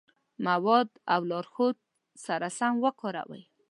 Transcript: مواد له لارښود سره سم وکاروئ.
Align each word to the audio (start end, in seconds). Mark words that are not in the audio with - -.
مواد 0.45 0.89
له 1.07 1.15
لارښود 1.29 1.75
سره 2.25 2.47
سم 2.57 2.73
وکاروئ. 2.85 3.43